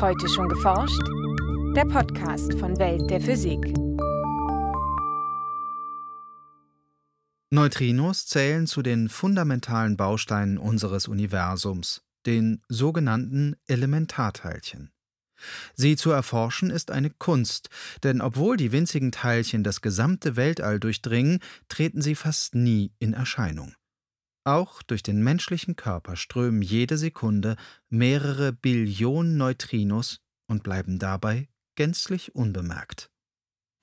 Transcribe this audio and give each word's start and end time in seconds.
Heute 0.00 0.30
schon 0.30 0.48
geforscht? 0.48 1.02
Der 1.76 1.84
Podcast 1.84 2.58
von 2.58 2.78
Welt 2.78 3.10
der 3.10 3.20
Physik. 3.20 3.60
Neutrinos 7.50 8.24
zählen 8.24 8.66
zu 8.66 8.80
den 8.80 9.10
fundamentalen 9.10 9.98
Bausteinen 9.98 10.56
unseres 10.56 11.06
Universums, 11.06 12.02
den 12.24 12.62
sogenannten 12.68 13.56
Elementarteilchen. 13.66 14.90
Sie 15.74 15.96
zu 15.96 16.10
erforschen 16.10 16.70
ist 16.70 16.90
eine 16.90 17.10
Kunst, 17.10 17.68
denn 18.02 18.22
obwohl 18.22 18.56
die 18.56 18.72
winzigen 18.72 19.12
Teilchen 19.12 19.64
das 19.64 19.82
gesamte 19.82 20.34
Weltall 20.34 20.80
durchdringen, 20.80 21.40
treten 21.68 22.00
sie 22.00 22.14
fast 22.14 22.54
nie 22.54 22.94
in 23.00 23.12
Erscheinung. 23.12 23.74
Auch 24.44 24.82
durch 24.82 25.02
den 25.02 25.22
menschlichen 25.22 25.76
Körper 25.76 26.16
strömen 26.16 26.62
jede 26.62 26.96
Sekunde 26.96 27.56
mehrere 27.88 28.52
Billionen 28.52 29.36
Neutrinos 29.36 30.20
und 30.48 30.62
bleiben 30.62 30.98
dabei 30.98 31.48
gänzlich 31.76 32.34
unbemerkt. 32.34 33.10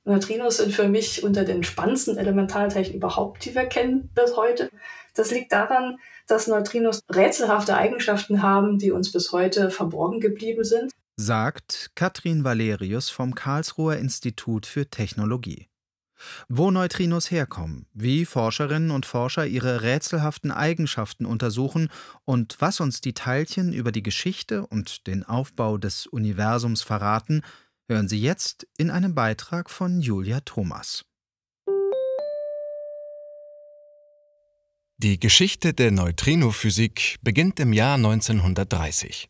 Neutrinos 0.04 0.58
sind 0.58 0.74
für 0.74 0.88
mich 0.88 1.24
unter 1.24 1.44
den 1.44 1.64
spannendsten 1.64 2.18
Elementarteilchen 2.18 2.96
überhaupt, 2.96 3.44
die 3.44 3.54
wir 3.54 3.66
kennen 3.66 4.10
bis 4.16 4.36
heute. 4.38 4.70
Das 5.16 5.32
liegt 5.32 5.52
daran, 5.52 5.98
dass 6.28 6.48
Neutrinos 6.48 7.02
rätselhafte 7.12 7.76
Eigenschaften 7.76 8.42
haben, 8.42 8.80
die 8.80 8.92
uns 8.92 9.12
bis 9.12 9.32
heute 9.34 9.70
verborgen 9.70 10.20
geblieben 10.22 10.64
sind. 10.64 10.92
Sagt 11.18 11.92
Katrin 11.96 12.44
Valerius 12.44 13.10
vom 13.10 13.36
Karlsruher 13.36 13.98
Institut 13.98 14.66
für 14.66 14.90
Technologie. 14.90 15.68
Wo 16.50 16.72
Neutrinos 16.72 17.32
herkommen, 17.32 17.86
wie 17.94 18.26
Forscherinnen 18.26 18.92
und 18.92 19.06
Forscher 19.06 19.46
ihre 19.46 19.82
rätselhaften 19.82 20.52
Eigenschaften 20.52 21.26
untersuchen 21.26 21.90
und 22.26 22.58
was 22.60 22.80
uns 22.80 23.02
die 23.02 23.14
Teilchen 23.14 23.74
über 23.74 23.92
die 23.92 24.04
Geschichte 24.04 24.66
und 24.66 25.08
den 25.08 25.24
Aufbau 25.24 25.78
des 25.78 26.08
Universums 26.08 26.82
verraten, 26.82 27.42
hören 27.88 28.08
Sie 28.08 28.22
jetzt 28.22 28.68
in 28.78 28.90
einem 28.90 29.16
Beitrag 29.16 29.70
von 29.70 30.02
Julia 30.02 30.42
Thomas. 30.42 31.06
Die 35.00 35.20
Geschichte 35.20 35.76
der 35.76 35.92
Neutrinophysik 35.92 37.18
beginnt 37.22 37.60
im 37.60 37.72
Jahr 37.72 37.96
1930. 37.96 39.30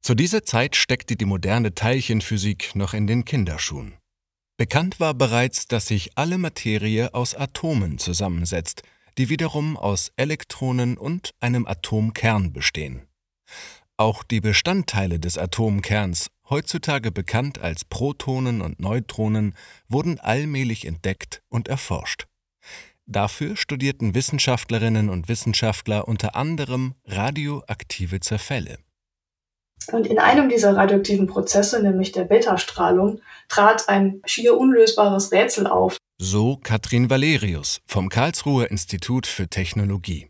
Zu 0.00 0.14
dieser 0.14 0.42
Zeit 0.42 0.74
steckte 0.74 1.16
die 1.16 1.26
moderne 1.26 1.74
Teilchenphysik 1.74 2.74
noch 2.74 2.94
in 2.94 3.06
den 3.06 3.26
Kinderschuhen. 3.26 4.01
Bekannt 4.56 5.00
war 5.00 5.14
bereits, 5.14 5.66
dass 5.66 5.86
sich 5.86 6.16
alle 6.16 6.38
Materie 6.38 7.14
aus 7.14 7.34
Atomen 7.34 7.98
zusammensetzt, 7.98 8.82
die 9.18 9.28
wiederum 9.28 9.76
aus 9.76 10.12
Elektronen 10.16 10.96
und 10.96 11.34
einem 11.40 11.66
Atomkern 11.66 12.52
bestehen. 12.52 13.06
Auch 13.96 14.22
die 14.22 14.40
Bestandteile 14.40 15.20
des 15.20 15.38
Atomkerns, 15.38 16.30
heutzutage 16.48 17.12
bekannt 17.12 17.58
als 17.58 17.84
Protonen 17.84 18.60
und 18.60 18.80
Neutronen, 18.80 19.54
wurden 19.88 20.18
allmählich 20.18 20.86
entdeckt 20.86 21.42
und 21.48 21.68
erforscht. 21.68 22.26
Dafür 23.06 23.56
studierten 23.56 24.14
Wissenschaftlerinnen 24.14 25.08
und 25.08 25.28
Wissenschaftler 25.28 26.08
unter 26.08 26.36
anderem 26.36 26.94
radioaktive 27.04 28.20
Zerfälle. 28.20 28.78
Und 29.90 30.06
in 30.06 30.18
einem 30.18 30.48
dieser 30.48 30.76
radioaktiven 30.76 31.26
Prozesse, 31.26 31.82
nämlich 31.82 32.12
der 32.12 32.24
Beta-Strahlung, 32.24 33.20
trat 33.48 33.88
ein 33.88 34.20
schier 34.24 34.56
unlösbares 34.56 35.32
Rätsel 35.32 35.66
auf. 35.66 35.96
So 36.18 36.56
Katrin 36.56 37.10
Valerius 37.10 37.80
vom 37.86 38.08
Karlsruher 38.08 38.70
Institut 38.70 39.26
für 39.26 39.48
Technologie. 39.48 40.28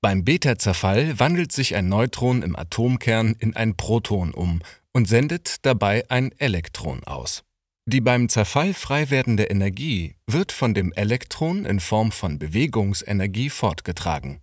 Beim 0.00 0.24
Beta-Zerfall 0.24 1.18
wandelt 1.18 1.52
sich 1.52 1.74
ein 1.74 1.88
Neutron 1.88 2.42
im 2.42 2.56
Atomkern 2.56 3.34
in 3.38 3.56
ein 3.56 3.76
Proton 3.76 4.32
um 4.32 4.60
und 4.92 5.08
sendet 5.08 5.66
dabei 5.66 6.04
ein 6.08 6.32
Elektron 6.38 7.02
aus. 7.04 7.42
Die 7.88 8.00
beim 8.00 8.28
Zerfall 8.28 8.74
frei 8.74 9.10
werdende 9.10 9.44
Energie 9.44 10.16
wird 10.26 10.52
von 10.52 10.74
dem 10.74 10.92
Elektron 10.92 11.64
in 11.64 11.78
Form 11.78 12.10
von 12.10 12.38
Bewegungsenergie 12.38 13.50
fortgetragen. 13.50 14.40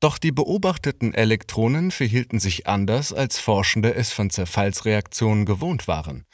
Doch 0.00 0.18
die 0.18 0.32
beobachteten 0.32 1.14
Elektronen 1.14 1.90
verhielten 1.90 2.38
sich 2.38 2.66
anders, 2.66 3.12
als 3.12 3.38
Forschende 3.38 3.94
es 3.94 4.12
von 4.12 4.30
Zerfallsreaktionen 4.30 5.46
gewohnt 5.46 5.88
waren. 5.88 6.24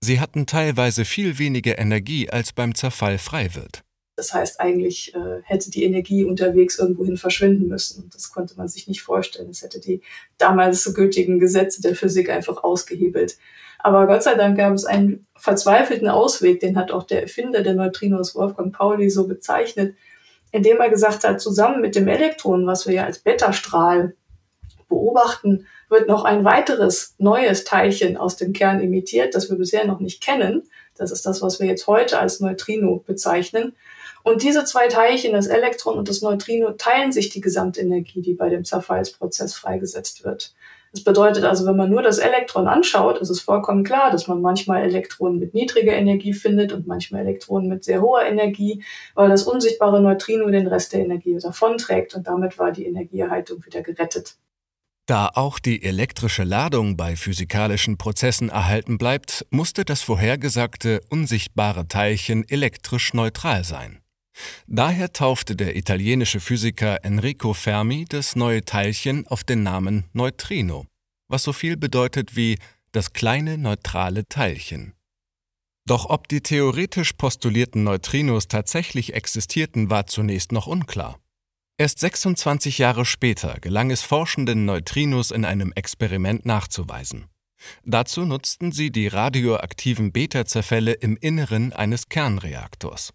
Sie 0.00 0.20
hatten 0.20 0.46
teilweise 0.46 1.04
viel 1.04 1.38
weniger 1.38 1.78
Energie, 1.78 2.30
als 2.30 2.52
beim 2.52 2.74
Zerfall 2.74 3.18
frei 3.18 3.54
wird. 3.54 3.82
Das 4.18 4.34
heißt, 4.34 4.60
eigentlich 4.60 5.14
äh, 5.14 5.42
hätte 5.44 5.70
die 5.70 5.84
Energie 5.84 6.24
unterwegs 6.24 6.78
irgendwohin 6.78 7.16
verschwinden 7.16 7.68
müssen. 7.68 8.10
Das 8.12 8.30
konnte 8.32 8.56
man 8.56 8.66
sich 8.66 8.88
nicht 8.88 9.00
vorstellen. 9.00 9.50
Es 9.50 9.62
hätte 9.62 9.78
die 9.78 10.02
damals 10.38 10.82
so 10.82 10.92
gültigen 10.92 11.38
Gesetze 11.38 11.80
der 11.82 11.94
Physik 11.94 12.28
einfach 12.28 12.64
ausgehebelt. 12.64 13.38
Aber 13.78 14.08
Gott 14.08 14.24
sei 14.24 14.34
Dank 14.34 14.56
gab 14.56 14.74
es 14.74 14.84
einen 14.84 15.26
verzweifelten 15.36 16.08
Ausweg, 16.08 16.58
den 16.58 16.76
hat 16.76 16.90
auch 16.90 17.04
der 17.04 17.22
Erfinder 17.22 17.62
der 17.62 17.74
Neutrinos 17.74 18.34
Wolfgang 18.34 18.74
Pauli 18.74 19.08
so 19.08 19.28
bezeichnet 19.28 19.94
indem 20.52 20.78
er 20.78 20.90
gesagt 20.90 21.24
hat, 21.24 21.40
zusammen 21.40 21.80
mit 21.80 21.94
dem 21.94 22.08
Elektron, 22.08 22.66
was 22.66 22.86
wir 22.86 22.94
ja 22.94 23.04
als 23.04 23.18
Beta-Strahl 23.18 24.14
beobachten, 24.88 25.66
wird 25.88 26.08
noch 26.08 26.24
ein 26.24 26.44
weiteres 26.44 27.14
neues 27.18 27.64
Teilchen 27.64 28.16
aus 28.16 28.36
dem 28.36 28.52
Kern 28.52 28.80
emittiert, 28.80 29.34
das 29.34 29.50
wir 29.50 29.56
bisher 29.56 29.86
noch 29.86 30.00
nicht 30.00 30.22
kennen. 30.22 30.68
Das 30.96 31.10
ist 31.10 31.24
das, 31.24 31.40
was 31.42 31.60
wir 31.60 31.66
jetzt 31.66 31.86
heute 31.86 32.18
als 32.18 32.40
Neutrino 32.40 33.02
bezeichnen. 33.06 33.74
Und 34.22 34.42
diese 34.42 34.64
zwei 34.64 34.88
Teilchen, 34.88 35.32
das 35.32 35.46
Elektron 35.46 35.96
und 35.96 36.08
das 36.08 36.22
Neutrino, 36.22 36.72
teilen 36.72 37.12
sich 37.12 37.30
die 37.30 37.40
Gesamtenergie, 37.40 38.20
die 38.20 38.34
bei 38.34 38.48
dem 38.48 38.64
Zerfallsprozess 38.64 39.54
freigesetzt 39.54 40.24
wird. 40.24 40.54
Das 40.92 41.04
bedeutet 41.04 41.44
also, 41.44 41.66
wenn 41.66 41.76
man 41.76 41.90
nur 41.90 42.02
das 42.02 42.18
Elektron 42.18 42.66
anschaut, 42.66 43.18
ist 43.18 43.30
es 43.30 43.40
vollkommen 43.40 43.84
klar, 43.84 44.10
dass 44.10 44.26
man 44.26 44.40
manchmal 44.40 44.82
Elektronen 44.82 45.38
mit 45.38 45.54
niedriger 45.54 45.92
Energie 45.92 46.32
findet 46.32 46.72
und 46.72 46.86
manchmal 46.86 47.22
Elektronen 47.22 47.68
mit 47.68 47.84
sehr 47.84 48.00
hoher 48.00 48.22
Energie, 48.22 48.82
weil 49.14 49.28
das 49.28 49.42
unsichtbare 49.42 50.00
Neutrino 50.00 50.48
den 50.48 50.66
Rest 50.66 50.92
der 50.92 51.00
Energie 51.00 51.36
davonträgt 51.38 52.14
und 52.14 52.26
damit 52.26 52.58
war 52.58 52.72
die 52.72 52.86
Energieerhaltung 52.86 53.64
wieder 53.66 53.82
gerettet. 53.82 54.36
Da 55.06 55.30
auch 55.32 55.58
die 55.58 55.82
elektrische 55.84 56.44
Ladung 56.44 56.98
bei 56.98 57.16
physikalischen 57.16 57.96
Prozessen 57.96 58.50
erhalten 58.50 58.98
bleibt, 58.98 59.46
musste 59.50 59.86
das 59.86 60.02
vorhergesagte 60.02 61.00
unsichtbare 61.08 61.88
Teilchen 61.88 62.46
elektrisch 62.46 63.14
neutral 63.14 63.64
sein. 63.64 64.00
Daher 64.66 65.12
taufte 65.12 65.56
der 65.56 65.76
italienische 65.76 66.40
Physiker 66.40 67.04
Enrico 67.04 67.54
Fermi 67.54 68.04
das 68.08 68.36
neue 68.36 68.64
Teilchen 68.64 69.26
auf 69.26 69.44
den 69.44 69.62
Namen 69.62 70.04
Neutrino, 70.12 70.86
was 71.28 71.42
so 71.42 71.52
viel 71.52 71.76
bedeutet 71.76 72.36
wie 72.36 72.58
das 72.92 73.12
kleine 73.12 73.58
neutrale 73.58 74.26
Teilchen. 74.26 74.94
Doch 75.86 76.10
ob 76.10 76.28
die 76.28 76.42
theoretisch 76.42 77.14
postulierten 77.14 77.82
Neutrinos 77.82 78.48
tatsächlich 78.48 79.14
existierten, 79.14 79.88
war 79.88 80.06
zunächst 80.06 80.52
noch 80.52 80.66
unklar. 80.66 81.18
Erst 81.78 82.00
26 82.00 82.78
Jahre 82.78 83.04
später 83.06 83.58
gelang 83.60 83.90
es 83.90 84.02
forschenden 84.02 84.64
Neutrinos 84.64 85.30
in 85.30 85.44
einem 85.44 85.72
Experiment 85.72 86.44
nachzuweisen. 86.44 87.26
Dazu 87.84 88.24
nutzten 88.24 88.72
sie 88.72 88.90
die 88.90 89.08
radioaktiven 89.08 90.12
Beta-Zerfälle 90.12 90.92
im 90.92 91.16
Inneren 91.16 91.72
eines 91.72 92.08
Kernreaktors. 92.08 93.12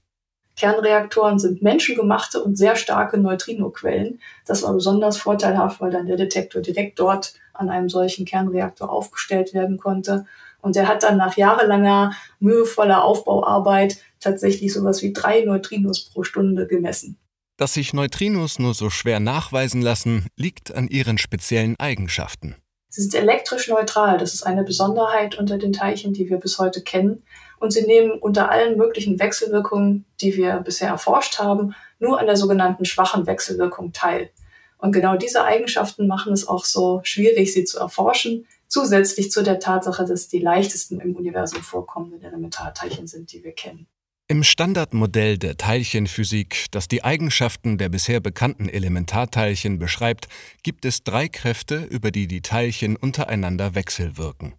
Kernreaktoren 0.56 1.40
sind 1.40 1.62
menschengemachte 1.62 2.44
und 2.44 2.58
sehr 2.58 2.76
starke 2.76 3.18
Neutrinoquellen. 3.18 4.20
Das 4.46 4.64
war 4.64 4.74
besonders 4.74 5.18
vorteilhaft, 5.18 5.82
weil 5.82 5.92
dann 5.92 6.06
der 6.06 6.18
Detektor 6.18 6.62
direkt 6.62 7.00
dort 7.00 7.34
an 7.54 7.70
einem 7.70 7.90
solchen 7.90 8.26
Kernreaktor 8.26 8.92
aufgestellt 8.92 9.54
werden 9.54 9.78
konnte. 9.78 10.26
Und 10.62 10.76
er 10.76 10.88
hat 10.88 11.04
dann 11.04 11.18
nach 11.18 11.36
jahrelanger 11.36 12.14
mühevoller 12.40 13.04
Aufbauarbeit 13.04 13.98
tatsächlich 14.20 14.74
sowas 14.74 15.02
wie 15.02 15.12
drei 15.12 15.42
Neutrinos 15.42 16.06
pro 16.06 16.24
Stunde 16.24 16.68
gemessen. 16.68 17.18
Dass 17.58 17.74
sich 17.74 17.94
Neutrinos 17.94 18.60
nur 18.60 18.74
so 18.74 18.90
schwer 18.90 19.20
nachweisen 19.20 19.82
lassen, 19.82 20.28
liegt 20.38 20.74
an 20.74 20.88
ihren 20.88 21.18
speziellen 21.18 21.80
Eigenschaften. 21.80 22.56
Sie 22.90 23.02
sind 23.02 23.16
elektrisch 23.16 23.68
neutral. 23.68 24.18
Das 24.18 24.34
ist 24.34 24.44
eine 24.44 24.64
Besonderheit 24.64 25.38
unter 25.38 25.58
den 25.58 25.74
Teilchen, 25.74 26.14
die 26.14 26.30
wir 26.30 26.38
bis 26.38 26.60
heute 26.60 26.82
kennen 26.82 27.24
und 27.64 27.72
sie 27.72 27.84
nehmen 27.84 28.12
unter 28.12 28.52
allen 28.52 28.78
möglichen 28.78 29.20
Wechselwirkungen, 29.20 30.04
die 30.20 30.36
wir 30.36 30.58
bisher 30.58 30.90
erforscht 30.90 31.40
haben, 31.40 31.74
nur 31.98 32.20
an 32.20 32.26
der 32.26 32.36
sogenannten 32.36 32.84
schwachen 32.84 33.26
Wechselwirkung 33.26 33.94
teil. 33.94 34.30
Und 34.78 34.92
genau 34.92 35.16
diese 35.16 35.46
Eigenschaften 35.46 36.06
machen 36.06 36.34
es 36.34 36.46
auch 36.46 36.66
so 36.66 37.00
schwierig, 37.04 37.54
sie 37.54 37.64
zu 37.64 37.80
erforschen, 37.80 38.46
zusätzlich 38.68 39.32
zu 39.32 39.44
der 39.44 39.62
Tatsache, 39.62 40.04
dass 40.04 40.28
die 40.28 40.40
leichtesten 40.40 41.00
im 41.00 41.16
Universum 41.16 41.62
vorkommenden 41.62 42.22
Elementarteilchen 42.22 43.08
sind, 43.08 43.32
die 43.32 43.46
wir 43.46 43.54
kennen. 43.54 43.88
Im 44.28 44.44
Standardmodell 44.44 45.38
der 45.38 45.56
Teilchenphysik, 45.56 46.66
das 46.72 46.90
die 46.90 47.04
Eigenschaften 47.06 47.78
der 47.78 47.88
bisher 47.88 48.20
bekannten 48.20 48.68
Elementarteilchen 48.68 49.80
beschreibt, 49.80 50.28
gibt 50.64 50.84
es 50.84 51.04
drei 51.04 51.30
Kräfte, 51.30 51.88
über 51.90 52.12
die 52.12 52.28
die 52.28 52.42
Teilchen 52.42 52.98
untereinander 52.98 53.74
wechselwirken. 53.74 54.56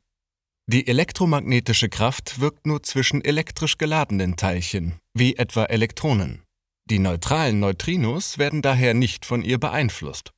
Die 0.66 0.86
elektromagnetische 0.86 1.90
Kraft 1.90 2.40
wirkt 2.40 2.66
nur 2.66 2.82
zwischen 2.82 3.22
elektrisch 3.22 3.76
geladenen 3.76 4.36
Teilchen, 4.36 4.94
wie 5.12 5.36
etwa 5.36 5.64
Elektronen. 5.64 6.42
Die 6.86 6.98
neutralen 6.98 7.60
Neutrinos 7.60 8.38
werden 8.38 8.62
daher 8.62 8.94
nicht 8.94 9.26
von 9.26 9.42
ihr 9.42 9.60
beeinflusst. 9.60 10.30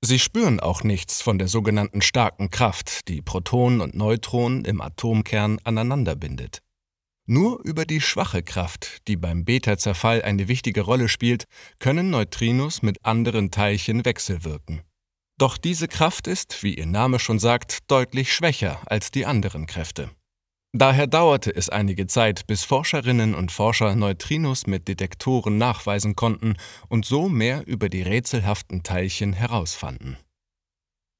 Sie 0.00 0.20
spüren 0.20 0.60
auch 0.60 0.84
nichts 0.84 1.22
von 1.22 1.38
der 1.38 1.48
sogenannten 1.48 2.02
starken 2.02 2.50
Kraft, 2.50 3.08
die 3.08 3.20
Protonen 3.20 3.80
und 3.80 3.96
Neutronen 3.96 4.64
im 4.64 4.80
Atomkern 4.80 5.58
aneinander 5.64 6.14
bindet. 6.14 6.60
Nur 7.26 7.60
über 7.64 7.84
die 7.84 8.00
schwache 8.00 8.42
Kraft, 8.42 9.08
die 9.08 9.16
beim 9.16 9.44
Beta-Zerfall 9.44 10.22
eine 10.22 10.46
wichtige 10.46 10.82
Rolle 10.82 11.08
spielt, 11.08 11.46
können 11.80 12.10
Neutrinos 12.10 12.82
mit 12.82 13.04
anderen 13.04 13.50
Teilchen 13.50 14.04
wechselwirken. 14.04 14.82
Doch 15.38 15.58
diese 15.58 15.88
Kraft 15.88 16.28
ist, 16.28 16.62
wie 16.62 16.74
ihr 16.74 16.86
Name 16.86 17.18
schon 17.18 17.38
sagt, 17.38 17.90
deutlich 17.90 18.32
schwächer 18.32 18.80
als 18.86 19.10
die 19.10 19.26
anderen 19.26 19.66
Kräfte. 19.66 20.10
Daher 20.76 21.06
dauerte 21.06 21.54
es 21.54 21.68
einige 21.68 22.08
Zeit, 22.08 22.48
bis 22.48 22.64
Forscherinnen 22.64 23.34
und 23.34 23.52
Forscher 23.52 23.94
Neutrinos 23.94 24.66
mit 24.66 24.88
Detektoren 24.88 25.56
nachweisen 25.56 26.16
konnten 26.16 26.56
und 26.88 27.04
so 27.04 27.28
mehr 27.28 27.64
über 27.66 27.88
die 27.88 28.02
rätselhaften 28.02 28.82
Teilchen 28.82 29.32
herausfanden. 29.32 30.16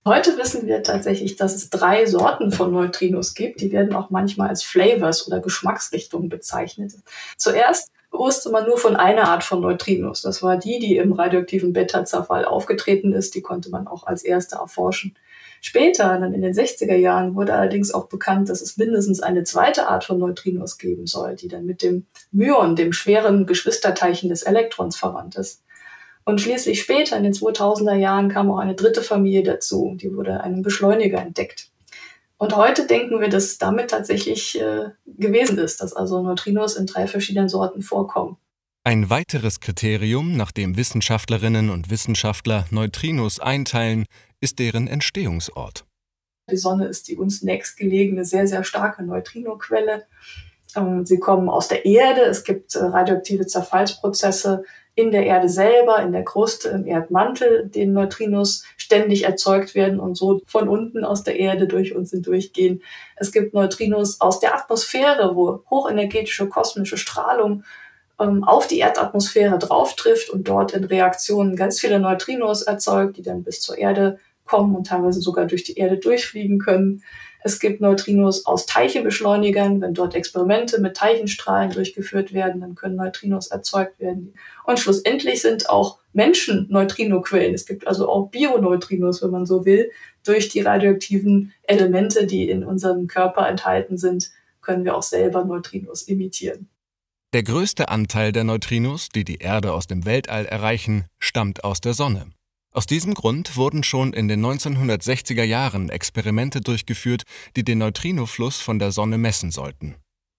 Heute 0.06 0.36
wissen 0.36 0.66
wir 0.66 0.82
tatsächlich, 0.82 1.36
dass 1.36 1.54
es 1.54 1.70
drei 1.70 2.04
Sorten 2.04 2.52
von 2.52 2.72
Neutrinos 2.72 3.34
gibt. 3.34 3.60
Die 3.60 3.72
werden 3.72 3.94
auch 3.94 4.10
manchmal 4.10 4.48
als 4.48 4.62
Flavors 4.62 5.26
oder 5.26 5.40
Geschmacksrichtungen 5.40 6.28
bezeichnet. 6.28 6.92
Zuerst 7.38 7.90
wusste 8.18 8.50
man 8.50 8.66
nur 8.66 8.78
von 8.78 8.96
einer 8.96 9.28
Art 9.28 9.44
von 9.44 9.60
Neutrinos. 9.60 10.22
Das 10.22 10.42
war 10.42 10.56
die, 10.56 10.78
die 10.78 10.96
im 10.96 11.12
radioaktiven 11.12 11.72
Beta-Zerfall 11.72 12.44
aufgetreten 12.44 13.12
ist. 13.12 13.34
Die 13.34 13.42
konnte 13.42 13.70
man 13.70 13.86
auch 13.86 14.06
als 14.06 14.22
erste 14.24 14.56
erforschen. 14.56 15.16
Später, 15.60 16.18
dann 16.18 16.34
in 16.34 16.42
den 16.42 16.52
60er 16.52 16.94
Jahren, 16.94 17.34
wurde 17.34 17.54
allerdings 17.54 17.92
auch 17.92 18.06
bekannt, 18.06 18.50
dass 18.50 18.60
es 18.60 18.76
mindestens 18.76 19.20
eine 19.20 19.44
zweite 19.44 19.88
Art 19.88 20.04
von 20.04 20.18
Neutrinos 20.18 20.78
geben 20.78 21.06
soll, 21.06 21.36
die 21.36 21.48
dann 21.48 21.64
mit 21.64 21.82
dem 21.82 22.06
Myon, 22.32 22.76
dem 22.76 22.92
schweren 22.92 23.46
Geschwisterteilchen 23.46 24.28
des 24.28 24.42
Elektrons, 24.42 24.96
verwandt 24.96 25.36
ist. 25.36 25.64
Und 26.24 26.40
schließlich 26.40 26.80
später, 26.80 27.16
in 27.16 27.24
den 27.24 27.32
2000er 27.32 27.94
Jahren, 27.94 28.28
kam 28.28 28.50
auch 28.50 28.58
eine 28.58 28.74
dritte 28.74 29.02
Familie 29.02 29.42
dazu. 29.42 29.96
Die 30.00 30.14
wurde 30.14 30.42
einem 30.42 30.62
Beschleuniger 30.62 31.18
entdeckt. 31.18 31.70
Und 32.44 32.54
heute 32.56 32.86
denken 32.86 33.22
wir, 33.22 33.30
dass 33.30 33.44
es 33.44 33.56
damit 33.56 33.88
tatsächlich 33.90 34.60
äh, 34.60 34.90
gewesen 35.06 35.56
ist, 35.56 35.80
dass 35.80 35.94
also 35.94 36.20
Neutrinos 36.20 36.76
in 36.76 36.84
drei 36.84 37.06
verschiedenen 37.06 37.48
Sorten 37.48 37.80
vorkommen. 37.80 38.36
Ein 38.84 39.08
weiteres 39.08 39.60
Kriterium, 39.60 40.36
nach 40.36 40.52
dem 40.52 40.76
Wissenschaftlerinnen 40.76 41.70
und 41.70 41.88
Wissenschaftler 41.88 42.66
Neutrinos 42.70 43.40
einteilen, 43.40 44.04
ist 44.42 44.58
deren 44.58 44.88
Entstehungsort. 44.88 45.86
Die 46.50 46.58
Sonne 46.58 46.84
ist 46.84 47.08
die 47.08 47.16
uns 47.16 47.40
nächstgelegene, 47.40 48.26
sehr, 48.26 48.46
sehr 48.46 48.62
starke 48.62 49.02
Neutrinoquelle. 49.04 50.04
Ähm, 50.76 51.06
sie 51.06 51.18
kommen 51.18 51.48
aus 51.48 51.68
der 51.68 51.86
Erde. 51.86 52.20
Es 52.24 52.44
gibt 52.44 52.74
äh, 52.74 52.84
radioaktive 52.84 53.46
Zerfallsprozesse 53.46 54.64
in 54.96 55.10
der 55.10 55.26
Erde 55.26 55.48
selber, 55.48 56.00
in 56.02 56.12
der 56.12 56.24
Kruste, 56.24 56.68
im 56.68 56.86
Erdmantel, 56.86 57.68
den 57.68 57.92
Neutrinos 57.92 58.64
ständig 58.76 59.24
erzeugt 59.24 59.74
werden 59.74 59.98
und 59.98 60.14
so 60.16 60.40
von 60.46 60.68
unten 60.68 61.04
aus 61.04 61.24
der 61.24 61.38
Erde 61.38 61.66
durch 61.66 61.94
uns 61.96 62.10
hindurchgehen. 62.10 62.82
Es 63.16 63.32
gibt 63.32 63.54
Neutrinos 63.54 64.20
aus 64.20 64.38
der 64.38 64.54
Atmosphäre, 64.54 65.34
wo 65.34 65.64
hochenergetische 65.68 66.48
kosmische 66.48 66.96
Strahlung 66.96 67.64
ähm, 68.20 68.44
auf 68.44 68.68
die 68.68 68.78
Erdatmosphäre 68.78 69.58
drauf 69.58 69.96
trifft 69.96 70.30
und 70.30 70.48
dort 70.48 70.72
in 70.72 70.84
Reaktionen 70.84 71.56
ganz 71.56 71.80
viele 71.80 71.98
Neutrinos 71.98 72.62
erzeugt, 72.62 73.16
die 73.16 73.22
dann 73.22 73.42
bis 73.42 73.60
zur 73.60 73.76
Erde 73.76 74.20
kommen 74.44 74.76
und 74.76 74.86
teilweise 74.86 75.20
sogar 75.20 75.46
durch 75.46 75.64
die 75.64 75.76
Erde 75.76 75.98
durchfliegen 75.98 76.58
können. 76.58 77.02
Es 77.46 77.60
gibt 77.60 77.82
Neutrinos 77.82 78.46
aus 78.46 78.64
Teilchenbeschleunigern. 78.64 79.82
Wenn 79.82 79.92
dort 79.92 80.14
Experimente 80.14 80.80
mit 80.80 80.96
Teilchenstrahlen 80.96 81.72
durchgeführt 81.72 82.32
werden, 82.32 82.62
dann 82.62 82.74
können 82.74 82.96
Neutrinos 82.96 83.48
erzeugt 83.48 84.00
werden. 84.00 84.32
Und 84.64 84.80
schlussendlich 84.80 85.42
sind 85.42 85.68
auch 85.68 85.98
Menschen 86.14 86.66
Neutrinoquellen. 86.70 87.52
Es 87.52 87.66
gibt 87.66 87.86
also 87.86 88.08
auch 88.08 88.30
Bioneutrinos, 88.30 89.22
wenn 89.22 89.30
man 89.30 89.44
so 89.44 89.66
will. 89.66 89.90
Durch 90.24 90.48
die 90.48 90.62
radioaktiven 90.62 91.52
Elemente, 91.64 92.26
die 92.26 92.48
in 92.48 92.64
unserem 92.64 93.08
Körper 93.08 93.46
enthalten 93.46 93.98
sind, 93.98 94.30
können 94.62 94.86
wir 94.86 94.96
auch 94.96 95.02
selber 95.02 95.44
Neutrinos 95.44 96.00
imitieren. 96.04 96.70
Der 97.34 97.42
größte 97.42 97.90
Anteil 97.90 98.32
der 98.32 98.44
Neutrinos, 98.44 99.10
die 99.10 99.24
die 99.24 99.36
Erde 99.36 99.74
aus 99.74 99.86
dem 99.86 100.06
Weltall 100.06 100.46
erreichen, 100.46 101.04
stammt 101.18 101.62
aus 101.62 101.82
der 101.82 101.92
Sonne. 101.92 102.30
Aus 102.76 102.86
diesem 102.86 103.14
Grund 103.14 103.56
wurden 103.56 103.84
schon 103.84 104.12
in 104.12 104.26
den 104.26 104.44
1960er 104.44 105.44
Jahren 105.44 105.90
Experimente 105.90 106.60
durchgeführt, 106.60 107.22
die 107.54 107.62
den 107.62 107.78
Neutrinofluss 107.78 108.60
von 108.60 108.80
der 108.80 108.90
Sonne 108.90 109.16
messen 109.16 109.52
sollten. 109.52 109.94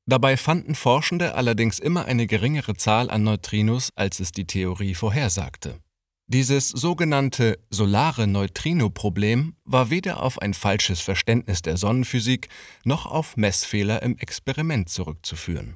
Dabei 0.05 0.35
fanden 0.35 0.75
Forschende 0.75 1.35
allerdings 1.35 1.79
immer 1.79 2.05
eine 2.05 2.27
geringere 2.27 2.75
Zahl 2.75 3.09
an 3.09 3.23
Neutrinos, 3.23 3.89
als 3.95 4.19
es 4.19 4.33
die 4.33 4.45
Theorie 4.45 4.95
vorhersagte. 4.95 5.79
Dieses 6.27 6.69
sogenannte 6.69 7.57
solare 7.69 8.27
Neutrino-Problem 8.27 9.55
war 9.63 9.89
weder 9.89 10.21
auf 10.21 10.41
ein 10.41 10.53
falsches 10.53 10.99
Verständnis 10.99 11.61
der 11.61 11.77
Sonnenphysik 11.77 12.49
noch 12.83 13.05
auf 13.05 13.37
Messfehler 13.37 14.01
im 14.01 14.17
Experiment 14.17 14.89
zurückzuführen. 14.89 15.75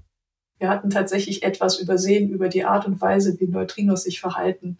Wir 0.58 0.70
hatten 0.70 0.90
tatsächlich 0.90 1.44
etwas 1.44 1.80
übersehen 1.80 2.30
über 2.30 2.50
die 2.50 2.66
Art 2.66 2.86
und 2.86 3.00
Weise, 3.00 3.40
wie 3.40 3.48
Neutrinos 3.48 4.04
sich 4.04 4.20
verhalten. 4.20 4.78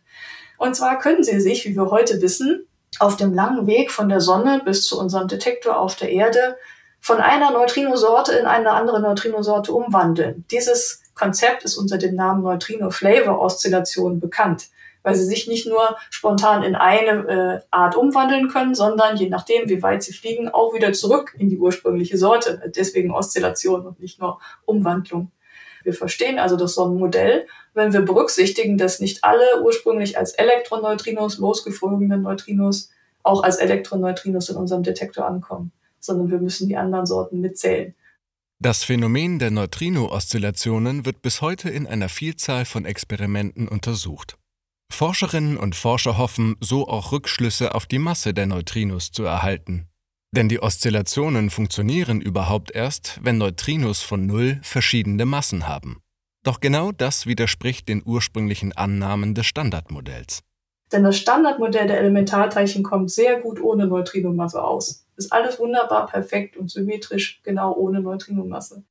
Und 0.60 0.76
zwar 0.76 1.00
können 1.00 1.24
sie 1.24 1.40
sich, 1.40 1.66
wie 1.66 1.76
wir 1.76 1.90
heute 1.90 2.22
wissen, 2.22 2.68
auf 3.00 3.16
dem 3.16 3.34
langen 3.34 3.66
Weg 3.66 3.92
von 3.92 4.10
der 4.10 4.20
Sonne 4.20 4.62
bis 4.64 4.86
zu 4.86 5.00
unserem 5.00 5.28
Detektor 5.28 5.80
auf 5.80 5.96
der 5.96 6.12
Erde 6.12 6.58
von 7.00 7.20
einer 7.22 7.52
Neutrinosorte 7.52 8.34
in 8.34 8.46
eine 8.46 8.72
andere 8.72 9.02
Neutrinosorte 9.02 9.72
umwandeln. 9.72 10.44
Dieses 10.52 11.02
Konzept 11.16 11.64
ist 11.64 11.78
unter 11.78 11.98
dem 11.98 12.16
Namen 12.16 12.44
Neutrino-Flavor-Oszillation 12.44 14.20
bekannt, 14.20 14.68
weil 15.02 15.16
sie 15.16 15.24
sich 15.24 15.48
nicht 15.48 15.66
nur 15.66 15.96
spontan 16.10 16.64
in 16.64 16.76
eine 16.76 17.10
äh, 17.30 17.62
Art 17.72 17.96
umwandeln 17.96 18.50
können, 18.50 18.76
sondern 18.76 19.16
je 19.16 19.30
nachdem, 19.30 19.70
wie 19.70 19.82
weit 19.82 20.04
sie 20.04 20.14
fliegen, 20.14 20.50
auch 20.50 20.74
wieder 20.74 20.92
zurück 20.92 21.36
in 21.38 21.48
die 21.48 21.58
ursprüngliche 21.58 22.18
Sorte. 22.18 22.70
Deswegen 22.76 23.12
Oszillation 23.12 23.88
und 23.88 24.02
nicht 24.02 24.20
nur 24.20 24.42
Umwandlung. 24.66 25.32
Wir 25.84 25.94
verstehen 25.94 26.40
also 26.40 26.56
das 26.56 26.76
Sonnenmodell, 26.76 27.48
wenn 27.74 27.94
wir 27.94 28.02
berücksichtigen, 28.02 28.78
dass 28.78 29.00
nicht 29.00 29.24
alle 29.24 29.64
ursprünglich 29.64 30.18
als 30.18 30.32
Elektroneutrinos 30.32 31.38
losgeflogenen 31.38 32.22
Neutrinos 32.22 32.90
auch 33.24 33.44
als 33.44 33.58
Elektroneutrinos 33.58 34.50
in 34.50 34.56
unserem 34.56 34.84
Detektor 34.84 35.26
ankommen, 35.26 35.72
sondern 36.00 36.30
wir 36.32 36.40
müssen 36.40 36.68
die 36.68 36.78
anderen 36.78 37.06
Sorten 37.06 37.42
mitzählen. 37.42 37.96
Das 38.62 38.84
Phänomen 38.84 39.40
der 39.40 39.52
Neutrino-Oszillationen 39.52 41.06
wird 41.06 41.22
bis 41.22 41.42
heute 41.42 41.70
in 41.70 41.88
einer 41.88 42.10
Vielzahl 42.10 42.66
von 42.66 42.86
Experimenten 42.86 43.70
untersucht. 43.70 44.38
Forscherinnen 44.92 45.58
und 45.58 45.76
Forscher 45.76 46.18
hoffen, 46.18 46.58
so 46.60 46.88
auch 46.88 47.12
Rückschlüsse 47.12 47.74
auf 47.74 47.86
die 47.86 48.00
Masse 48.00 48.34
der 48.34 48.48
Neutrinos 48.48 49.12
zu 49.12 49.24
erhalten. 49.24 49.89
Denn 50.36 50.48
die 50.48 50.62
Oszillationen 50.62 51.50
funktionieren 51.50 52.22
überhaupt 52.22 52.72
erst, 52.72 53.20
wenn 53.24 53.38
Neutrinos 53.38 54.02
von 54.02 54.28
Null 54.28 54.60
verschiedene 54.62 55.26
Massen 55.26 55.68
haben. 55.68 56.02
Doch 56.44 56.60
genau 56.60 56.92
das 56.92 57.26
widerspricht 57.26 57.90
den 57.90 58.04
ursprünglichen 58.06 58.72
Annahmen 58.74 59.34
des 59.34 59.48
Standardmodells. 59.48 60.42
Denn 60.92 61.04
das 61.04 61.18
Standardmodell 61.18 61.88
der 61.88 62.00
Elementarteilchen 62.00 62.84
kommt 62.84 63.12
sehr 63.12 63.40
gut 63.42 63.62
ohne 63.62 63.88
Neutrinomasse 63.88 64.64
aus. 64.64 65.06
Ist 65.18 65.32
alles 65.32 65.60
wunderbar, 65.60 66.08
perfekt 66.08 66.58
und 66.58 66.72
symmetrisch, 66.72 67.42
genau 67.44 67.74
ohne 67.76 68.00
Neutrinomasse. 68.00 68.84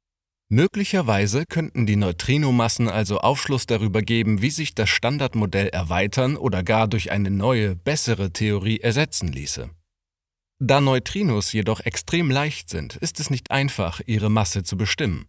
Möglicherweise 0.50 1.44
könnten 1.44 1.86
die 1.86 1.96
Neutrinomassen 1.96 2.88
also 2.88 3.18
Aufschluss 3.18 3.66
darüber 3.66 4.00
geben, 4.00 4.40
wie 4.40 4.50
sich 4.50 4.74
das 4.74 4.88
Standardmodell 4.88 5.68
erweitern 5.68 6.36
oder 6.36 6.62
gar 6.62 6.88
durch 6.88 7.10
eine 7.10 7.30
neue, 7.30 7.76
bessere 7.76 8.32
Theorie 8.32 8.78
ersetzen 8.80 9.28
ließe. 9.28 9.68
Da 10.60 10.80
Neutrinos 10.80 11.52
jedoch 11.52 11.80
extrem 11.80 12.32
leicht 12.32 12.68
sind, 12.68 12.96
ist 12.96 13.20
es 13.20 13.30
nicht 13.30 13.52
einfach, 13.52 14.00
ihre 14.06 14.28
Masse 14.28 14.64
zu 14.64 14.76
bestimmen. 14.76 15.28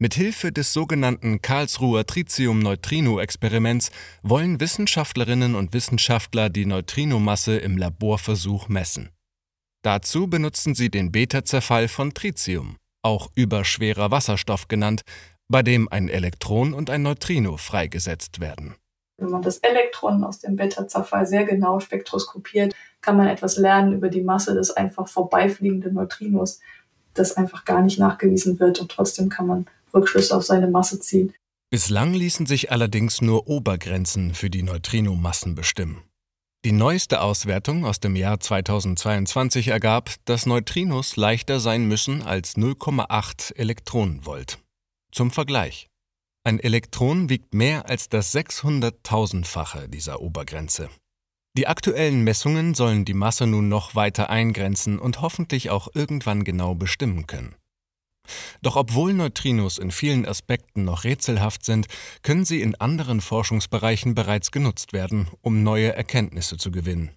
Mit 0.00 0.14
Hilfe 0.14 0.52
des 0.52 0.72
sogenannten 0.72 1.42
Karlsruher 1.42 2.06
Tritium-Neutrino-Experiments 2.06 3.90
wollen 4.22 4.60
Wissenschaftlerinnen 4.60 5.56
und 5.56 5.72
Wissenschaftler 5.72 6.48
die 6.48 6.66
Neutrinomasse 6.66 7.56
im 7.56 7.76
Laborversuch 7.76 8.68
messen. 8.68 9.10
Dazu 9.82 10.28
benutzen 10.28 10.76
sie 10.76 10.90
den 10.90 11.10
Beta-Zerfall 11.10 11.88
von 11.88 12.14
Tritium, 12.14 12.76
auch 13.02 13.30
überschwerer 13.34 14.12
Wasserstoff 14.12 14.68
genannt, 14.68 15.02
bei 15.48 15.64
dem 15.64 15.88
ein 15.88 16.08
Elektron 16.08 16.72
und 16.72 16.90
ein 16.90 17.02
Neutrino 17.02 17.56
freigesetzt 17.56 18.38
werden. 18.38 18.76
Wenn 19.18 19.30
man 19.30 19.42
das 19.42 19.58
Elektron 19.58 20.22
aus 20.22 20.38
dem 20.38 20.56
Beta-Zerfall 20.56 21.26
sehr 21.26 21.44
genau 21.44 21.80
spektroskopiert, 21.80 22.74
kann 23.00 23.16
man 23.16 23.26
etwas 23.26 23.56
lernen 23.56 23.92
über 23.92 24.08
die 24.08 24.22
Masse 24.22 24.54
des 24.54 24.70
einfach 24.70 25.08
vorbeifliegenden 25.08 25.94
Neutrinos, 25.94 26.60
das 27.14 27.36
einfach 27.36 27.64
gar 27.64 27.82
nicht 27.82 27.98
nachgewiesen 27.98 28.60
wird 28.60 28.80
und 28.80 28.90
trotzdem 28.90 29.28
kann 29.28 29.48
man 29.48 29.66
Rückschlüsse 29.92 30.36
auf 30.36 30.44
seine 30.44 30.68
Masse 30.68 31.00
ziehen. 31.00 31.34
Bislang 31.70 32.14
ließen 32.14 32.46
sich 32.46 32.70
allerdings 32.70 33.20
nur 33.20 33.48
Obergrenzen 33.48 34.34
für 34.34 34.50
die 34.50 34.62
Neutrinomassen 34.62 35.54
bestimmen. 35.54 36.02
Die 36.64 36.72
neueste 36.72 37.20
Auswertung 37.20 37.84
aus 37.84 38.00
dem 38.00 38.16
Jahr 38.16 38.40
2022 38.40 39.68
ergab, 39.68 40.10
dass 40.24 40.46
Neutrinos 40.46 41.16
leichter 41.16 41.60
sein 41.60 41.86
müssen 41.86 42.22
als 42.22 42.56
0,8 42.56 43.56
Elektronenvolt. 43.56 44.58
Zum 45.12 45.30
Vergleich. 45.30 45.88
Ein 46.48 46.60
Elektron 46.60 47.28
wiegt 47.28 47.52
mehr 47.52 47.90
als 47.90 48.08
das 48.08 48.34
600.000-fache 48.34 49.86
dieser 49.86 50.22
Obergrenze. 50.22 50.88
Die 51.58 51.66
aktuellen 51.66 52.24
Messungen 52.24 52.72
sollen 52.72 53.04
die 53.04 53.12
Masse 53.12 53.46
nun 53.46 53.68
noch 53.68 53.94
weiter 53.94 54.30
eingrenzen 54.30 54.98
und 54.98 55.20
hoffentlich 55.20 55.68
auch 55.68 55.88
irgendwann 55.92 56.44
genau 56.44 56.74
bestimmen 56.74 57.26
können. 57.26 57.54
Doch 58.62 58.76
obwohl 58.76 59.12
Neutrinos 59.12 59.76
in 59.76 59.90
vielen 59.90 60.24
Aspekten 60.24 60.84
noch 60.84 61.04
rätselhaft 61.04 61.66
sind, 61.66 61.86
können 62.22 62.46
sie 62.46 62.62
in 62.62 62.74
anderen 62.76 63.20
Forschungsbereichen 63.20 64.14
bereits 64.14 64.50
genutzt 64.50 64.94
werden, 64.94 65.28
um 65.42 65.62
neue 65.62 65.94
Erkenntnisse 65.94 66.56
zu 66.56 66.70
gewinnen. 66.70 67.10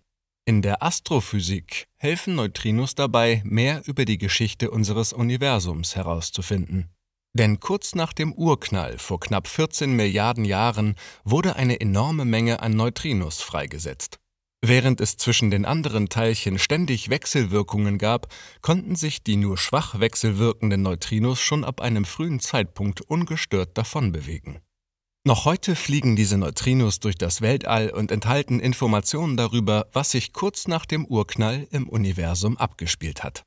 In 0.44 0.62
der 0.62 0.84
Astrophysik 0.84 1.88
helfen 1.96 2.36
Neutrinos 2.36 2.96
dabei, 2.96 3.42
mehr 3.46 3.82
über 3.86 4.04
die 4.04 4.18
Geschichte 4.18 4.70
unseres 4.72 5.14
Universums 5.14 5.96
herauszufinden. 5.96 6.90
Denn 7.34 7.60
kurz 7.60 7.96
nach 7.96 8.12
dem 8.12 8.34
Urknall 8.34 8.98
vor 8.98 9.20
knapp 9.20 9.48
14 9.48 9.96
Milliarden 9.96 10.44
Jahren 10.44 10.96
wurde 11.24 11.56
eine 11.56 11.80
enorme 11.80 12.26
Menge 12.26 12.62
an 12.62 12.74
Neutrinos 12.74 13.42
freigesetzt. 13.42 14.20
Während 14.64 15.02
es 15.02 15.18
zwischen 15.18 15.50
den 15.50 15.66
anderen 15.66 16.10
Teilchen 16.10 16.60
ständig 16.60 17.10
Wechselwirkungen 17.10 17.98
gab, 17.98 18.28
konnten 18.62 18.96
sich 18.96 19.24
die 19.24 19.36
nur 19.36 19.58
schwach 19.58 20.00
wechselwirkenden 20.00 20.84
Neutrinos 20.84 21.40
schon 21.40 21.64
ab 21.64 21.82
einem 21.82 22.06
frühen 22.06 22.40
Zeitpunkt 22.40 23.02
ungestört 23.02 23.76
davonbewegen. 23.76 24.60
Noch 25.24 25.46
heute 25.46 25.76
fliegen 25.76 26.16
diese 26.16 26.38
Neutrinos 26.38 27.00
durch 27.00 27.16
das 27.16 27.42
Weltall 27.42 27.90
und 27.92 28.12
enthalten 28.12 28.60
Informationen 28.60 29.38
darüber, 29.38 29.88
was 29.94 30.12
sich 30.12 30.34
kurz 30.34 30.68
nach 30.68 30.86
dem 30.86 31.06
Urknall 31.06 31.68
im 31.72 31.88
Universum 31.88 32.58
abgespielt 32.58 33.24
hat. 33.24 33.44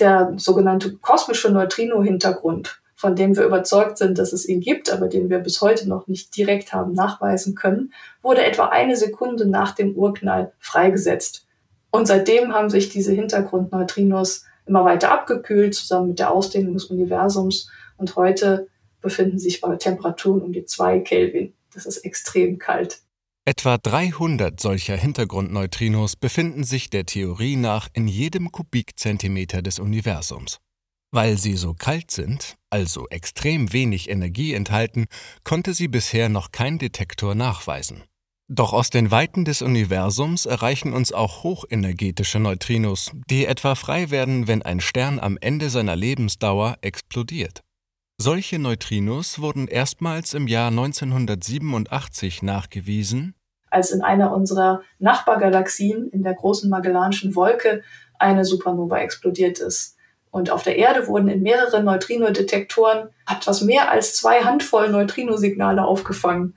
Der 0.00 0.34
sogenannte 0.36 0.96
kosmische 0.96 1.50
Neutrino-Hintergrund 1.50 2.82
von 2.98 3.14
dem 3.14 3.36
wir 3.36 3.44
überzeugt 3.44 3.96
sind, 3.96 4.18
dass 4.18 4.32
es 4.32 4.48
ihn 4.48 4.58
gibt, 4.60 4.92
aber 4.92 5.06
den 5.06 5.30
wir 5.30 5.38
bis 5.38 5.60
heute 5.60 5.88
noch 5.88 6.08
nicht 6.08 6.36
direkt 6.36 6.72
haben 6.72 6.94
nachweisen 6.94 7.54
können, 7.54 7.92
wurde 8.22 8.44
etwa 8.44 8.66
eine 8.66 8.96
Sekunde 8.96 9.46
nach 9.46 9.72
dem 9.72 9.94
Urknall 9.94 10.52
freigesetzt. 10.58 11.46
Und 11.92 12.08
seitdem 12.08 12.52
haben 12.52 12.70
sich 12.70 12.88
diese 12.88 13.12
Hintergrundneutrinos 13.12 14.46
immer 14.66 14.84
weiter 14.84 15.12
abgekühlt, 15.12 15.76
zusammen 15.76 16.08
mit 16.08 16.18
der 16.18 16.32
Ausdehnung 16.32 16.74
des 16.74 16.86
Universums. 16.86 17.70
Und 17.98 18.16
heute 18.16 18.66
befinden 19.00 19.38
sich 19.38 19.60
bei 19.60 19.76
Temperaturen 19.76 20.42
um 20.42 20.52
die 20.52 20.64
zwei 20.64 20.98
Kelvin. 20.98 21.54
Das 21.72 21.86
ist 21.86 21.98
extrem 21.98 22.58
kalt. 22.58 22.98
Etwa 23.44 23.78
300 23.78 24.58
solcher 24.58 24.96
Hintergrundneutrinos 24.96 26.16
befinden 26.16 26.64
sich 26.64 26.90
der 26.90 27.06
Theorie 27.06 27.54
nach 27.54 27.88
in 27.92 28.08
jedem 28.08 28.50
Kubikzentimeter 28.50 29.62
des 29.62 29.78
Universums. 29.78 30.58
Weil 31.10 31.38
sie 31.38 31.56
so 31.56 31.74
kalt 31.74 32.10
sind, 32.10 32.56
also 32.70 33.06
extrem 33.08 33.72
wenig 33.72 34.10
Energie 34.10 34.52
enthalten, 34.52 35.06
konnte 35.42 35.72
sie 35.72 35.88
bisher 35.88 36.28
noch 36.28 36.52
kein 36.52 36.78
Detektor 36.78 37.34
nachweisen. 37.34 38.04
Doch 38.50 38.72
aus 38.72 38.88
den 38.88 39.10
Weiten 39.10 39.44
des 39.44 39.60
Universums 39.60 40.46
erreichen 40.46 40.94
uns 40.94 41.12
auch 41.12 41.42
hochenergetische 41.42 42.38
Neutrinos, 42.38 43.12
die 43.28 43.44
etwa 43.44 43.74
frei 43.74 44.10
werden, 44.10 44.48
wenn 44.48 44.62
ein 44.62 44.80
Stern 44.80 45.20
am 45.20 45.36
Ende 45.38 45.68
seiner 45.68 45.96
Lebensdauer 45.96 46.78
explodiert. 46.80 47.62
Solche 48.18 48.58
Neutrinos 48.58 49.38
wurden 49.38 49.68
erstmals 49.68 50.32
im 50.32 50.48
Jahr 50.48 50.68
1987 50.68 52.42
nachgewiesen, 52.42 53.34
als 53.70 53.90
in 53.90 54.00
einer 54.00 54.32
unserer 54.32 54.80
Nachbargalaxien 54.98 56.08
in 56.08 56.22
der 56.22 56.34
großen 56.34 56.70
Magellanischen 56.70 57.34
Wolke 57.34 57.82
eine 58.18 58.46
Supernova 58.46 58.98
explodiert 59.00 59.58
ist. 59.58 59.97
Und 60.30 60.50
auf 60.50 60.62
der 60.62 60.76
Erde 60.76 61.06
wurden 61.06 61.28
in 61.28 61.42
mehreren 61.42 61.84
Neutrino-Detektoren 61.84 63.08
etwas 63.30 63.62
mehr 63.62 63.90
als 63.90 64.14
zwei 64.14 64.40
Handvoll 64.40 64.90
Neutrino-Signale 64.90 65.84
aufgefangen. 65.84 66.54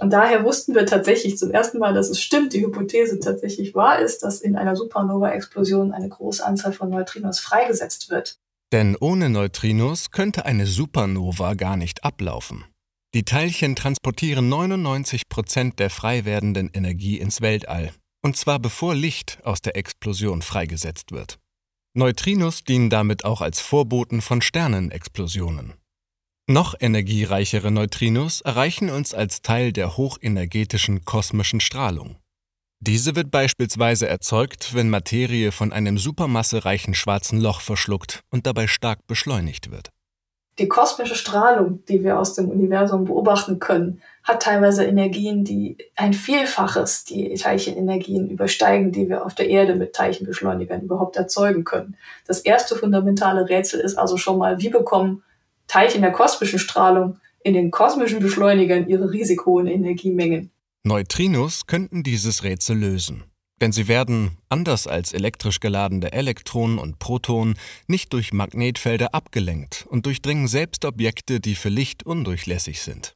Und 0.00 0.12
daher 0.12 0.44
wussten 0.44 0.74
wir 0.74 0.86
tatsächlich 0.86 1.36
zum 1.38 1.50
ersten 1.50 1.78
Mal, 1.78 1.94
dass 1.94 2.08
es 2.08 2.20
stimmt, 2.20 2.52
die 2.52 2.62
Hypothese 2.62 3.20
tatsächlich 3.20 3.74
wahr 3.74 3.98
ist, 3.98 4.22
dass 4.22 4.40
in 4.40 4.56
einer 4.56 4.74
Supernova-Explosion 4.76 5.92
eine 5.92 6.08
große 6.08 6.44
Anzahl 6.44 6.72
von 6.72 6.90
Neutrinos 6.90 7.40
freigesetzt 7.40 8.10
wird. 8.10 8.38
Denn 8.72 8.96
ohne 8.98 9.28
Neutrinos 9.28 10.10
könnte 10.10 10.46
eine 10.46 10.66
Supernova 10.66 11.54
gar 11.54 11.76
nicht 11.76 12.04
ablaufen. 12.04 12.64
Die 13.14 13.24
Teilchen 13.24 13.76
transportieren 13.76 14.48
99 14.48 15.28
Prozent 15.28 15.78
der 15.78 15.90
frei 15.90 16.24
werdenden 16.24 16.70
Energie 16.72 17.18
ins 17.18 17.42
Weltall, 17.42 17.92
und 18.24 18.38
zwar 18.38 18.58
bevor 18.58 18.94
Licht 18.94 19.38
aus 19.44 19.60
der 19.60 19.76
Explosion 19.76 20.40
freigesetzt 20.40 21.12
wird. 21.12 21.38
Neutrinos 21.94 22.64
dienen 22.64 22.88
damit 22.88 23.26
auch 23.26 23.42
als 23.42 23.60
Vorboten 23.60 24.22
von 24.22 24.40
Sternenexplosionen. 24.40 25.74
Noch 26.48 26.74
energiereichere 26.80 27.70
Neutrinos 27.70 28.40
erreichen 28.40 28.88
uns 28.88 29.12
als 29.12 29.42
Teil 29.42 29.74
der 29.74 29.98
hochenergetischen 29.98 31.04
kosmischen 31.04 31.60
Strahlung. 31.60 32.16
Diese 32.80 33.14
wird 33.14 33.30
beispielsweise 33.30 34.08
erzeugt, 34.08 34.74
wenn 34.74 34.88
Materie 34.88 35.52
von 35.52 35.70
einem 35.70 35.98
supermassereichen 35.98 36.94
schwarzen 36.94 37.38
Loch 37.38 37.60
verschluckt 37.60 38.24
und 38.30 38.46
dabei 38.46 38.68
stark 38.68 39.06
beschleunigt 39.06 39.70
wird. 39.70 39.91
Die 40.58 40.68
kosmische 40.68 41.14
Strahlung, 41.14 41.82
die 41.88 42.04
wir 42.04 42.18
aus 42.18 42.34
dem 42.34 42.50
Universum 42.50 43.04
beobachten 43.04 43.58
können, 43.58 44.02
hat 44.22 44.42
teilweise 44.42 44.84
Energien, 44.84 45.44
die 45.44 45.78
ein 45.96 46.12
Vielfaches 46.12 47.04
die 47.04 47.32
Teilchenenergien 47.34 48.28
übersteigen, 48.28 48.92
die 48.92 49.08
wir 49.08 49.24
auf 49.24 49.34
der 49.34 49.48
Erde 49.48 49.74
mit 49.74 49.94
Teilchenbeschleunigern 49.94 50.82
überhaupt 50.82 51.16
erzeugen 51.16 51.64
können. 51.64 51.96
Das 52.26 52.40
erste 52.40 52.76
fundamentale 52.76 53.48
Rätsel 53.48 53.80
ist 53.80 53.96
also 53.96 54.18
schon 54.18 54.38
mal, 54.38 54.60
wie 54.60 54.68
bekommen 54.68 55.22
Teilchen 55.68 56.02
der 56.02 56.12
kosmischen 56.12 56.58
Strahlung 56.58 57.16
in 57.42 57.54
den 57.54 57.70
kosmischen 57.70 58.20
Beschleunigern 58.20 58.88
ihre 58.88 59.10
riesig 59.10 59.46
hohen 59.46 59.66
Energiemengen? 59.66 60.50
Neutrinos 60.84 61.66
könnten 61.66 62.02
dieses 62.02 62.44
Rätsel 62.44 62.76
lösen. 62.76 63.24
Denn 63.62 63.70
sie 63.70 63.86
werden, 63.86 64.38
anders 64.48 64.88
als 64.88 65.12
elektrisch 65.12 65.60
geladene 65.60 66.12
Elektronen 66.12 66.78
und 66.78 66.98
Protonen, 66.98 67.54
nicht 67.86 68.12
durch 68.12 68.32
Magnetfelder 68.32 69.14
abgelenkt 69.14 69.86
und 69.88 70.04
durchdringen 70.04 70.48
selbst 70.48 70.84
Objekte, 70.84 71.38
die 71.38 71.54
für 71.54 71.68
Licht 71.68 72.02
undurchlässig 72.02 72.82
sind. 72.82 73.14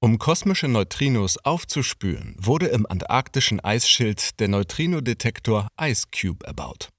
Um 0.00 0.18
kosmische 0.18 0.68
Neutrinos 0.68 1.38
aufzuspüren, 1.44 2.36
wurde 2.38 2.68
im 2.68 2.86
antarktischen 2.86 3.58
Eisschild 3.58 4.38
der 4.38 4.46
Neutrinodetektor 4.46 5.66
IceCube 5.80 6.46
erbaut. 6.46 6.90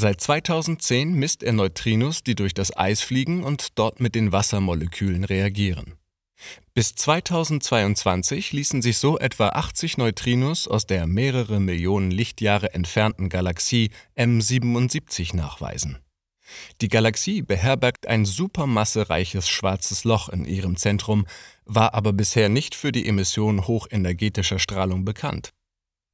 Seit 0.00 0.20
2010 0.20 1.14
misst 1.14 1.42
er 1.42 1.52
Neutrinos, 1.52 2.22
die 2.22 2.36
durch 2.36 2.54
das 2.54 2.76
Eis 2.76 3.00
fliegen 3.00 3.42
und 3.42 3.70
dort 3.74 3.98
mit 3.98 4.14
den 4.14 4.30
Wassermolekülen 4.30 5.24
reagieren. 5.24 5.97
Bis 6.74 6.94
2022 6.94 8.52
ließen 8.52 8.82
sich 8.82 8.98
so 8.98 9.18
etwa 9.18 9.48
80 9.48 9.98
Neutrinos 9.98 10.68
aus 10.68 10.86
der 10.86 11.06
mehrere 11.06 11.60
Millionen 11.60 12.10
Lichtjahre 12.10 12.72
entfernten 12.74 13.28
Galaxie 13.28 13.90
M77 14.16 15.34
nachweisen. 15.34 15.98
Die 16.80 16.88
Galaxie 16.88 17.42
beherbergt 17.42 18.06
ein 18.06 18.24
supermassereiches 18.24 19.48
schwarzes 19.48 20.04
Loch 20.04 20.28
in 20.28 20.44
ihrem 20.44 20.76
Zentrum, 20.76 21.26
war 21.64 21.94
aber 21.94 22.12
bisher 22.12 22.48
nicht 22.48 22.74
für 22.74 22.92
die 22.92 23.06
Emission 23.06 23.66
hochenergetischer 23.66 24.58
Strahlung 24.58 25.04
bekannt. 25.04 25.50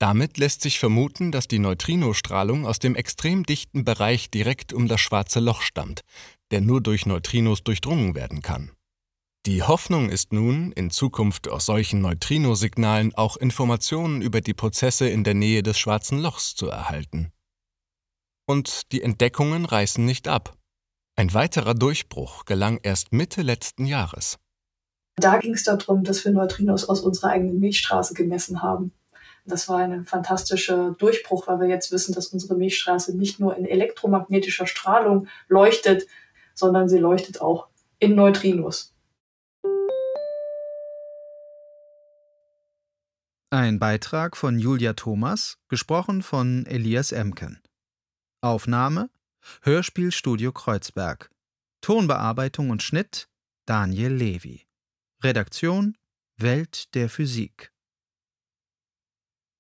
Damit 0.01 0.39
lässt 0.39 0.63
sich 0.63 0.79
vermuten, 0.79 1.31
dass 1.31 1.47
die 1.47 1.61
Neutrinostrahlung 1.61 2.67
aus 2.67 2.79
dem 2.79 2.97
extrem 2.97 3.45
dichten 3.45 3.85
Bereich 3.85 4.31
direkt 4.31 4.73
um 4.73 4.89
das 4.89 5.01
schwarze 5.01 5.41
Loch 5.41 5.63
stammt, 5.63 6.01
der 6.51 6.61
nur 6.61 6.81
durch 6.81 7.07
Neutrinos 7.07 7.63
durchdrungen 7.63 8.15
werden 8.15 8.43
kann. 8.43 8.73
Die 9.47 9.63
Hoffnung 9.63 10.09
ist 10.09 10.33
nun, 10.33 10.73
in 10.73 10.89
Zukunft 10.89 11.51
aus 11.51 11.67
solchen 11.67 12.01
Neutrino-Signalen 12.01 13.15
auch 13.15 13.37
Informationen 13.37 14.23
über 14.23 14.41
die 14.41 14.55
Prozesse 14.55 15.07
in 15.07 15.23
der 15.23 15.35
Nähe 15.35 15.63
des 15.63 15.79
schwarzen 15.79 16.19
Lochs 16.19 16.55
zu 16.55 16.69
erhalten. 16.69 17.31
Und 18.47 18.91
die 18.91 19.03
Entdeckungen 19.03 19.67
reißen 19.67 20.03
nicht 20.03 20.29
ab. 20.29 20.57
Ein 21.15 21.35
weiterer 21.35 21.75
Durchbruch 21.75 22.47
gelang 22.47 22.81
erst 22.83 23.13
Mitte 23.13 23.43
letzten 23.43 23.85
Jahres. 23.85 24.39
Da 25.17 25.37
ging 25.37 25.53
es 25.53 25.65
darum, 25.65 26.05
dass 26.05 26.25
wir 26.25 26.33
Neutrinos 26.33 26.89
aus 26.89 27.03
unserer 27.03 27.29
eigenen 27.29 27.61
Milchstraße 27.61 28.15
gemessen 28.15 28.63
haben. 28.63 28.93
Das 29.45 29.69
war 29.69 29.77
ein 29.77 30.07
fantastischer 30.07 30.93
Durchbruch, 30.99 31.47
weil 31.49 31.61
wir 31.61 31.69
jetzt 31.69 31.93
wissen, 31.93 32.15
dass 32.15 32.29
unsere 32.29 32.55
Milchstraße 32.55 33.15
nicht 33.15 33.41
nur 33.41 33.55
in 33.59 33.67
elektromagnetischer 33.67 34.67
Strahlung 34.67 35.29
leuchtet, 35.49 36.07
sondern 36.55 36.89
sie 36.89 36.99
leuchtet 36.99 37.43
auch 37.43 37.69
in 37.99 38.15
Neutrinos. 38.15 38.94
Ein 43.55 43.79
Beitrag 43.79 44.37
von 44.37 44.59
Julia 44.59 44.95
Thomas, 44.95 45.59
gesprochen 45.69 46.25
von 46.25 46.67
Elias 46.67 47.13
Emken. 47.13 47.63
Aufnahme 48.41 49.11
Hörspielstudio 49.63 50.51
Kreuzberg. 50.51 51.31
Tonbearbeitung 51.81 52.71
und 52.71 52.83
Schnitt 52.83 53.29
Daniel 53.65 54.13
Levy. 54.13 54.67
Redaktion 55.23 55.97
Welt 56.37 56.93
der 56.97 57.09
Physik. 57.09 57.73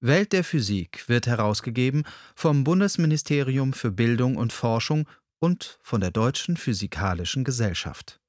Welt 0.00 0.32
der 0.32 0.42
Physik 0.42 1.08
wird 1.08 1.28
herausgegeben 1.28 2.02
vom 2.34 2.64
Bundesministerium 2.64 3.72
für 3.72 3.92
Bildung 3.92 4.36
und 4.38 4.52
Forschung 4.52 5.08
und 5.38 5.78
von 5.84 6.00
der 6.00 6.10
Deutschen 6.10 6.56
Physikalischen 6.56 7.44
Gesellschaft. 7.44 8.20